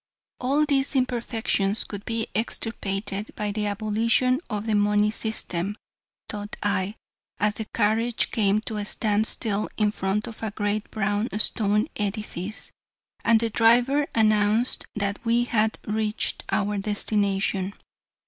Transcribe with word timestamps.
All 0.39 0.65
these 0.65 0.95
imperfections 0.95 1.83
could 1.83 2.05
be 2.05 2.25
extirpated 2.33 3.35
by 3.35 3.51
the 3.51 3.67
abolition 3.67 4.41
of 4.49 4.65
the 4.65 4.73
money 4.73 5.11
system, 5.11 5.77
thought 6.27 6.55
I, 6.63 6.95
as 7.39 7.53
the 7.53 7.65
carriage 7.65 8.31
came 8.31 8.61
to 8.61 8.77
a 8.77 8.85
standstill 8.85 9.69
in 9.77 9.91
front 9.91 10.25
of 10.25 10.41
a 10.41 10.49
great 10.49 10.89
brown 10.89 11.29
stone 11.37 11.87
edifice, 11.95 12.71
and 13.23 13.39
the 13.39 13.51
driver 13.51 14.07
announced 14.15 14.87
that 14.95 15.23
we 15.23 15.43
had 15.43 15.77
reached 15.85 16.45
our 16.49 16.79
destination. 16.79 17.75